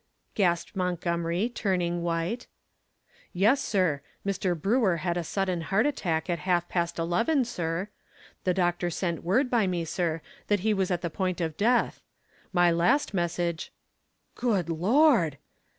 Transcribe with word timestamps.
gasped 0.33 0.75
Montgomery, 0.75 1.47
turning 1.47 2.01
white. 2.01 2.47
"Yes, 3.33 3.61
sir, 3.63 4.01
Mr. 4.25 4.59
Brewster 4.59 4.97
had 4.97 5.15
a 5.15 5.23
sudden 5.23 5.61
heart 5.61 5.85
attack 5.85 6.27
at 6.27 6.39
half 6.39 6.67
past 6.67 6.97
eleven, 6.97 7.45
sir. 7.45 7.87
The 8.43 8.53
doctor 8.55 8.89
sent 8.89 9.23
word 9.23 9.51
by 9.51 9.67
me, 9.67 9.85
sir, 9.85 10.21
that 10.47 10.61
he 10.61 10.73
was 10.73 10.89
at 10.89 11.01
the 11.03 11.11
point 11.11 11.39
of 11.39 11.55
death. 11.55 12.01
My 12.51 12.71
last 12.71 13.13
message" 13.13 13.71
"Good 14.33 14.69
Lord!" 14.69 15.37